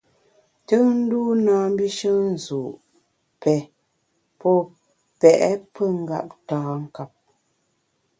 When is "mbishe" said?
1.71-2.11